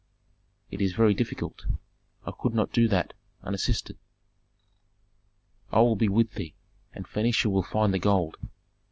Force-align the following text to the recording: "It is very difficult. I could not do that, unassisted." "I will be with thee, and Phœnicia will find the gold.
"It 0.71 0.81
is 0.81 0.93
very 0.93 1.13
difficult. 1.13 1.67
I 2.25 2.31
could 2.31 2.55
not 2.55 2.71
do 2.71 2.87
that, 2.87 3.13
unassisted." 3.43 3.99
"I 5.71 5.81
will 5.81 5.95
be 5.95 6.09
with 6.09 6.33
thee, 6.33 6.55
and 6.91 7.05
Phœnicia 7.05 7.51
will 7.51 7.61
find 7.61 7.93
the 7.93 7.99
gold. 7.99 8.37